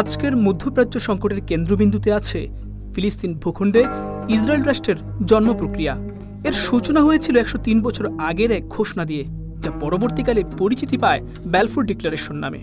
আজকের 0.00 0.34
মধ্যপ্রাচ্য 0.36 0.96
সংকটের 1.00 1.40
কেন্দ্রবিন্দুতে 1.40 2.10
আছে 2.12 2.40
ফিলিস্তিন 2.94 3.32
ভূখণ্ডে 3.42 3.82
ইসরায়েল 4.36 4.62
রাষ্ট্রের 4.62 4.98
জন্ম 5.30 5.48
প্রক্রিয়া। 5.60 5.94
এর 6.48 6.54
সূচনা 6.66 7.00
হয়েছিল 7.00 7.34
একশো 7.36 7.58
তিন 7.58 7.76
বছর 7.82 8.04
আগের 8.18 8.50
এক 8.58 8.64
ঘোষণা 8.68 9.04
দিয়ে, 9.04 9.24
যা 9.62 9.70
পরবর্তীকালে 9.80 10.42
পরিচিতি 10.58 10.96
পায় 10.98 11.20
ব্যালফোর 11.52 11.84
ডিক্লারেশন 11.84 12.36
নামে। 12.44 12.60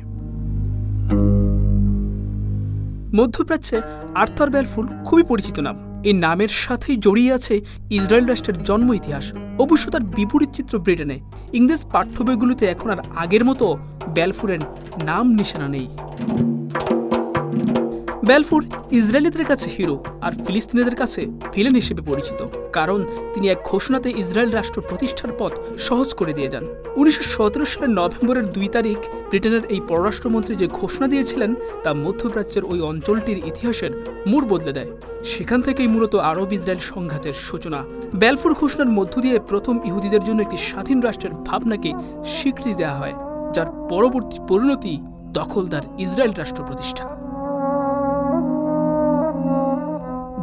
মধ্যপ্রাচ্যে 3.17 3.77
আর্থার 4.21 4.49
ব্যালফুল 4.49 4.85
খুবই 5.07 5.23
পরিচিত 5.23 5.57
নাম। 5.59 5.75
এই 6.09 6.15
নামের 6.25 6.51
সাথেই 6.63 6.97
জড়িয়ে 7.05 7.33
আছে 7.33 7.55
ইসরায়েল 7.97 8.25
রাষ্ট্রের 8.25 8.57
জন্ম 8.63 8.87
ইতিহাস। 8.93 9.25
অবশ্য 9.63 9.85
তার 9.91 10.03
বিপরীত 10.17 10.51
চিত্র 10.57 10.73
ব্রিটেনে। 10.79 11.17
ইংরেজ 11.53 11.81
পাঠ্য 11.93 12.15
বইগুলোতে 12.27 12.63
এখন 12.73 12.89
আর 12.93 12.99
আগের 13.23 13.43
মতো 13.45 13.65
ব্যালফুরের 14.15 14.61
নাম 15.05 15.25
নিশানা 15.39 15.67
নেই। 15.67 15.87
ব্যালফুর 18.29 18.63
ইসরায়েলিদের 18.99 19.45
কাছে 19.51 19.67
হিরো 19.75 19.95
আর 20.25 20.31
ফিলিস্তিনিদের 20.43 20.99
কাছে 21.01 21.21
ভিলেন 21.53 21.75
হিসেবে 21.81 22.01
পরিচিত, 22.09 22.39
কারণ 22.77 22.99
তিনি 23.33 23.45
এক 23.53 23.59
ঘোষণাতে 23.71 24.09
ইসরায়েল 24.23 24.51
রাষ্ট্র 24.57 24.79
প্রতিষ্ঠার 24.89 25.31
পথ 25.39 25.53
সহজ 25.87 26.09
করে 26.19 26.33
দিয়ে 26.37 26.51
যান। 26.53 26.65
উনিশশো 26.99 27.23
সতেরো 27.35 27.65
সালের 27.71 27.95
নভেম্বরের 27.99 28.45
দুই 28.55 28.67
তারিখ 28.75 28.99
ব্রিটেনের 29.29 29.63
এই 29.73 29.81
পররাষ্ট্রমন্ত্রী 29.89 30.53
যে 30.61 30.67
ঘোষণা 30.79 31.07
দিয়েছিলেন, 31.13 31.51
তা 31.83 31.91
মধ্যপ্রাচ্যের 32.03 32.63
ওই 32.71 32.79
অঞ্চলটির 32.89 33.39
ইতিহাসের 33.49 33.91
মোড় 34.29 34.45
বদলে 34.51 34.73
দেয়। 34.77 34.89
সেখান 35.31 35.59
থেকেই 35.67 35.89
মূলত 35.93 36.13
আরব 36.29 36.49
ইসরায়েল 36.57 36.81
সংঘাতের 36.91 37.35
সূচনা। 37.47 37.79
ব্যালফুর 38.21 38.53
ঘোষণার 38.61 38.89
মধ্য 38.97 39.13
দিয়ে 39.25 39.37
প্রথম 39.51 39.75
ইহুদিদের 39.89 40.25
জন্য 40.27 40.39
একটি 40.43 40.59
স্বাধীন 40.69 40.99
রাষ্ট্রের 41.07 41.33
ভাবনাকে 41.47 41.89
স্বীকৃতি 42.35 42.73
দেওয়া 42.81 42.99
হয়, 43.01 43.15
যার 43.55 43.69
পরবর্তী 43.91 44.37
পরিণতি 44.49 44.93
দখলদার 45.37 45.83
ইসরায়েল 46.05 46.33
রাষ্ট্র 46.41 46.63
প্রতিষ্ঠা। 46.69 47.05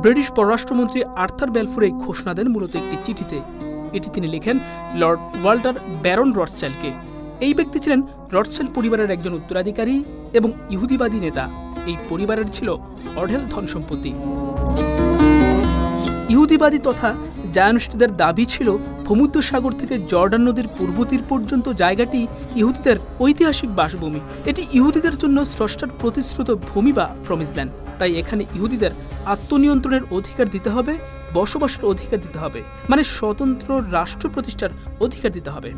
ব্রিটিশ 0.03 0.27
পররাষ্ট্রমন্ত্রী 0.37 1.01
আর্থার 1.23 1.51
বেলফুরে 1.57 1.89
ঘোষণা 2.05 2.33
দেন 2.35 2.49
মূলত 2.55 2.73
একটি 2.81 2.97
চিঠিতে। 3.07 3.39
এটি 3.97 4.09
তিনি 4.15 4.27
লেখেন 4.35 4.57
লর্ড 5.01 5.21
ওয়াল্টার 5.43 5.77
ব্যারন 6.03 6.29
রটসেলকে। 6.39 6.91
এই 7.47 7.53
ব্যক্তি 7.59 7.79
ছিলেন 7.85 8.01
রটসেল 8.35 8.67
পরিবারের 8.77 9.13
একজন 9.17 9.33
উত্তরাধিকারী 9.39 9.97
এবং 10.39 10.51
ইহুদিবাদী 10.75 11.19
নেতা। 11.27 11.45
এই 11.91 11.97
পরিবারের 12.11 12.49
ছিল 12.57 12.69
অঢেল 13.23 13.43
ধন 13.53 13.65
সম্পত্তি 13.75 14.11
ইহুদিবাদী 16.33 16.79
তথা 16.89 17.11
জায়নস্টীদের 17.53 18.11
দাবি 18.17 18.45
ছিল, 18.47 18.69
ভূমধ্যসাগর 19.07 19.73
থেকে 19.73 19.95
জর্ডান 20.11 20.43
নদীর 20.49 20.69
পূর্ব 20.77 20.97
তীর 21.11 21.23
পর্যন্ত 21.29 21.67
জায়গাটি 21.83 22.21
ইহুদিদের 22.61 22.97
ঐতিহাসিক 23.21 23.71
বাসভূমি। 23.75 24.21
এটি 24.51 24.63
ইহুদিদের 24.73 25.15
জন্য 25.19 25.39
স্রষ্টার 25.45 25.91
প্রতিশ্রুত 26.01 26.49
ভূমি 26.69 26.93
বা 26.93 27.07
প্রমিসল্যান্ড 27.27 27.73
তাই 27.99 28.13
এখানে 28.17 28.43
ইহুদিদের 28.55 28.93
আত্মনিয়ন্ত্রণের 29.27 30.05
অধিকার 30.11 30.47
দিতে 30.49 30.71
হবে, 30.71 30.93
বসবাসের 31.35 31.85
অধিকার 31.85 32.19
দিতে 32.21 32.39
হবে। 32.39 32.61
মানে 32.91 33.03
স্বতন্ত্র 33.17 33.69
রাষ্ট্র 33.93 34.27
প্রতিষ্ঠার 34.35 34.73
অধিকার 35.01 35.31
দিতে 35.33 35.51
হবে। 35.51 35.71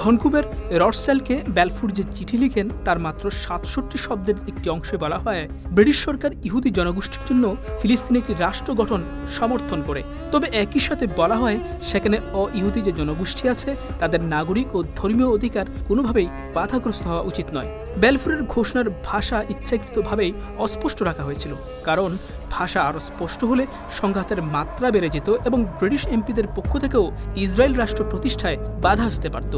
ধনকুবের 0.00 0.44
রডসেলকে 0.82 1.34
ব্যালফুর 1.56 1.90
যে 1.98 2.04
চিঠি 2.16 2.36
লিখেন, 2.42 2.66
তার 2.86 2.98
মাত্র 3.06 3.24
সাতষট্টি 3.44 3.98
শব্দের 4.06 4.36
একটি 4.50 4.66
অংশে 4.74 4.96
বলা 5.04 5.18
হয়, 5.24 5.42
ব্রিটিশ 5.74 5.98
সরকার 6.06 6.30
ইহুদি 6.48 6.70
জনগোষ্ঠীর 6.78 7.26
জন্য 7.28 7.44
ফিলিস্তিনে 7.80 8.20
একটি 8.22 8.34
রাষ্ট্র 8.44 8.70
গঠন 8.80 9.00
সমর্থন 9.38 9.78
করে। 9.88 10.02
তবে 10.32 10.46
একই 10.64 10.82
সাথে 10.88 11.04
বলা 11.20 11.36
হয়, 11.42 11.58
সেখানে 11.90 12.16
অ 12.40 12.42
ইহুদি 12.58 12.80
যে 12.86 12.92
জনগোষ্ঠী 13.00 13.44
আছে, 13.54 13.70
তাদের 14.00 14.20
নাগরিক 14.34 14.68
ও 14.76 14.78
ধর্মীয় 14.98 15.30
অধিকার 15.36 15.66
কোনোভাবেই 15.88 16.28
বাধাগ্রস্ত 16.56 17.04
হওয়া 17.10 17.26
উচিত 17.30 17.46
নয়। 17.56 17.70
ব্যালফুরের 18.02 18.42
ঘোষণার 18.54 18.88
ভাষা 19.08 19.38
ইচ্ছাকৃতভাবেই 19.52 20.32
অস্পষ্ট 20.64 20.98
রাখা 21.08 21.26
হয়েছিল, 21.28 21.52
কারণ 21.88 22.10
ভাষা 22.56 22.80
আরও 22.88 23.00
স্পষ্ট 23.08 23.40
হলে 23.50 23.64
সংঘাতের 24.00 24.40
মাত্রা 24.54 24.86
বেড়ে 24.94 25.10
যেত 25.14 25.28
এবং 25.48 25.58
ব্রিটিশ 25.78 26.02
এমপিদের 26.16 26.46
পক্ষ 26.56 26.72
থেকেও 26.84 27.04
ইসরায়েল 27.44 27.74
রাষ্ট্র 27.76 28.02
প্রতিষ্ঠায় 28.12 28.58
বাধা 28.84 29.04
আসতে 29.10 29.28
পারত। 29.34 29.54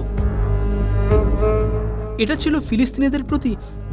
এটা 2.23 2.35
ছিল 2.43 2.55
ফিলিস্তিনিদের 2.69 3.23
প্রতি 3.31 3.53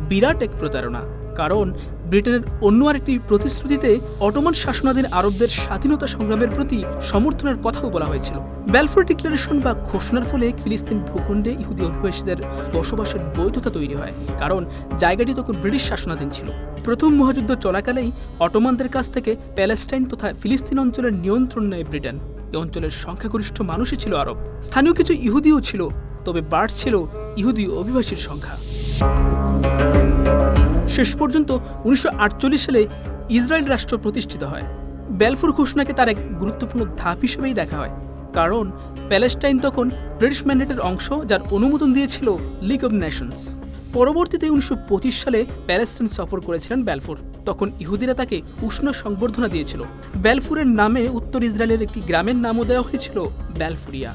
বিরাট 0.09 0.39
এক 0.45 0.51
প্রতারণা, 0.59 1.01
কারণ 1.39 1.65
ব্রিটেনের 2.09 2.43
অন্য 2.67 2.81
আরেকটি 2.89 3.13
প্রতিশ্রুতিতে 3.29 3.89
অটোমান 4.27 4.53
শাসনাধীন 4.63 5.05
আরবদের 5.19 5.49
স্বাধীনতা 5.63 6.07
সংগ্রামের 6.15 6.51
প্রতি 6.55 6.79
সমর্থনের 7.11 7.57
কথাও 7.65 7.87
বলা 7.95 8.09
হয়েছিল। 8.11 8.37
ব্যালফোর 8.73 9.03
ডিক্লারেশন 9.11 9.55
বা 9.65 9.71
ঘোষণার 9.89 10.25
ফলে 10.31 10.47
ফিলিস্তিন 10.61 10.97
ভূখণ্ডে 11.09 11.51
ইহুদি 11.61 11.83
অভিবাসীদের 11.89 12.39
বসবাসের 12.75 13.21
বৈধতা 13.37 13.69
তৈরি 13.77 13.95
হয়, 13.99 14.13
কারণ 14.41 14.61
জায়গাটি 15.03 15.31
তখন 15.39 15.55
ব্রিটিশ 15.61 15.83
শাসনাধীন 15.89 16.29
ছিল। 16.35 16.47
প্রথম 16.85 17.09
মহাযুদ্ধ 17.19 17.51
চলাকালেই 17.65 18.09
অটোমানদের 18.45 18.89
কাছ 18.95 19.05
থেকে 19.15 19.31
প্যালেস্টাইন 19.57 20.03
তথা 20.11 20.27
ফিলিস্তিন 20.41 20.77
অঞ্চলের 20.83 21.13
নিয়ন্ত্রণ 21.23 21.63
নেয় 21.71 21.85
ব্রিটেন। 21.89 22.15
এই 22.51 22.57
অঞ্চলের 22.63 22.93
সংখ্যাগরিষ্ঠ 23.03 23.57
মানুষই 23.71 23.97
ছিল 24.03 24.13
আরব। 24.23 24.37
স্থানীয় 24.67 24.93
কিছু 24.99 25.13
ইহুদিও 25.27 25.59
ছিল 25.69 25.81
তবে 26.27 26.41
বাড়ছিল 26.53 26.95
ইহুদি 27.37 27.65
অভিবাসীর 27.81 28.21
সংখ্যা। 28.27 28.55
শেষ 30.95 31.09
পর্যন্ত 31.15 31.49
উনিশশো 31.87 32.09
আটচল্লিশ 32.25 32.61
সালে 32.65 32.81
ইসরায়েল 33.37 33.65
রাষ্ট্র 33.65 33.95
প্রতিষ্ঠিত 34.03 34.43
হয়। 34.43 34.65
বেলফুর 35.21 35.51
ঘোষণাকে 35.51 35.93
তার 35.93 36.09
এক 36.13 36.19
গুরুত্বপূর্ণ 36.41 36.81
ধাপ 36.97 37.17
হিসেবেই 37.25 37.55
দেখা 37.61 37.77
হয়। 37.81 37.93
কারণ 38.33 38.65
প্যালেস্টাইন 39.09 39.57
তখন 39.59 39.85
ব্রিটিশ 40.19 40.41
ম্যান্ডেটের 40.45 40.79
অংশ 40.89 41.07
যার 41.29 41.41
অনুমোদন 41.51 41.89
দিয়েছিল 41.93 42.27
লিগ 42.69 42.81
অব 42.85 42.93
নেশনস। 43.03 43.41
পরবর্তীতে 43.93 44.45
উনিশশো 44.53 44.75
পঁচিশ 44.89 45.15
সালে 45.23 45.39
প্যালেস্টাইন 45.67 46.07
সফর 46.17 46.39
করেছিলেন 46.39 46.79
বেলফুর। 46.83 47.17
তখন 47.45 47.67
ইহুদিরা 47.79 48.13
তাকে 48.13 48.37
উষ্ণ 48.67 48.85
সংবর্ধনা 49.03 49.47
দিয়েছিল। 49.47 49.81
বেলফুরের 50.25 50.69
নামে 50.81 51.03
উত্তর 51.19 51.41
ইসরায়েলের 51.49 51.81
একটি 51.81 51.99
গ্রামের 52.09 52.37
নামও 52.45 52.63
দেওয়া 52.69 52.87
হয়েছিল 52.87 53.17
ব্যালফুরিয়া 53.59 54.11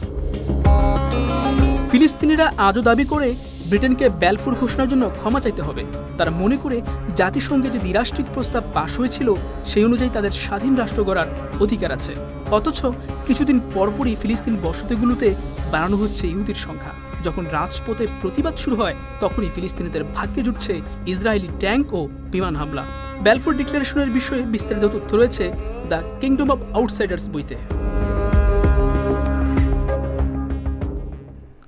ফিলিস্তিনিরা 1.92 2.47
আজও 2.69 2.82
দাবি 2.88 3.04
করে 3.12 3.28
ব্রিটেনকে 3.69 4.06
ব্যালফুর 4.22 4.54
ঘোষণার 4.60 4.91
জন্য 4.92 5.04
ক্ষমা 5.19 5.41
চাইতে 5.44 5.62
হবে। 5.69 5.82
তারা 6.19 6.30
মনে 6.42 6.56
করে 6.62 6.78
জাতিসংঘে 7.20 7.69
যে 7.75 7.80
দ্বিরাষ্ট্রিক 7.84 8.26
প্রস্তাব 8.34 8.62
পাশ 8.76 8.91
হয়েছিল, 9.00 9.28
সেই 9.70 9.84
অনুযায়ী 9.88 10.10
তাদের 10.16 10.32
স্বাধীন 10.42 10.72
রাষ্ট্র 10.76 11.00
গড়ার 11.08 11.28
অধিকার 11.64 11.91
আছে। 11.97 12.12
অথচ 12.58 12.80
কিছুদিন 13.26 13.58
পরপরই 13.75 14.16
ফিলিস্তিন 14.22 14.54
বসতিগুলোতে 14.64 15.28
বাড়ানো 15.72 15.97
হচ্ছে 16.03 16.25
ইহুদির 16.32 16.58
সংখ্যা। 16.66 16.92
যখন 17.26 17.44
রাজপথে 17.56 18.04
প্রতিবাদ 18.20 18.54
শুরু 18.62 18.76
হয়, 18.80 18.97
তখনই 19.22 19.53
ফিলিস্তিনিদের 19.54 20.04
ভাগ্যে 20.16 20.42
জুটছে 20.47 20.74
ইসরায়েলি 21.12 21.48
ট্যাঙ্ক 21.62 21.86
ও 21.98 22.00
বিমান 22.32 22.54
হামলা। 22.60 22.84
ব্যালফোর 23.24 23.54
ডিক্লারেশনের 23.60 24.10
বিষয়ে 24.19 24.42
বিস্তারিত 24.54 24.84
তথ্য 24.94 25.10
রয়েছে 25.14 25.44
দ্য 25.91 25.98
কিংডম 26.20 26.48
অব 26.54 26.60
আউটসাইডার্স 26.78 27.24
বইতে। 27.34 27.56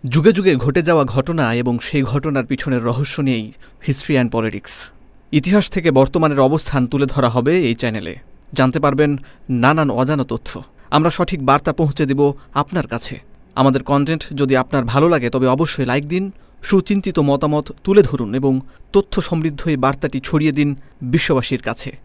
যুগে 0.09 0.32
যুগে 0.32 0.56
ঘটে 0.56 0.82
যাওয়া 0.82 1.04
ঘটনা 1.04 1.54
এবং 1.54 1.78
সেই 1.78 2.03
ঘটনার 2.03 2.44
পিছনের 2.44 2.84
রহস্য 2.84 3.20
নিয়েই 3.20 3.53
হিস্ট্রি 3.87 4.15
অ্যান্ড 4.15 4.32
পলিটিক্স। 4.32 4.88
ইতিহাস 5.32 5.70
থেকে 5.70 5.91
বর্তমানের 5.91 6.41
অবস্থান 6.41 6.87
তুলে 6.87 7.06
ধরা 7.06 7.28
হবে 7.28 7.62
এই 7.62 7.75
চ্যানেলে। 7.75 8.16
জানতে 8.53 8.81
পারবেন 8.81 9.16
নানান 9.50 9.91
অজানা 9.91 10.25
তথ্য। 10.25 10.62
আমরা 10.91 11.10
সঠিক 11.10 11.47
বার্তা 11.47 11.72
পৌঁছে 11.72 12.06
দেব 12.06 12.32
আপনার 12.54 12.87
কাছে। 12.87 13.20
আমাদের 13.54 13.82
কন্টেন্ট 13.82 14.26
যদি 14.34 14.56
আপনার 14.56 14.84
ভালো 14.84 15.09
লাগে, 15.09 15.31
তবে 15.31 15.47
অবশ্যই 15.47 15.84
লাইক 15.84 16.09
দিন, 16.09 16.31
সুচিন্তিত 16.62 17.19
মতামত 17.19 17.72
তুলে 17.84 18.03
ধরুন 18.03 18.34
এবং 18.34 18.60
তথ্য 18.92 19.21
সমৃদ্ধ 19.21 19.69
এই 19.69 19.76
বার্তাটি 19.76 20.21
ছড়িয়ে 20.21 20.53
দিন 20.53 20.76
বিশ্ববাসীর 21.03 21.62
কাছে। 21.62 21.97